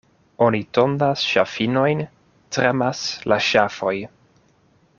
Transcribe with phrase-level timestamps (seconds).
[0.45, 2.01] Oni tondas ŝafinojn,
[2.57, 3.95] tremas la ŝafoj.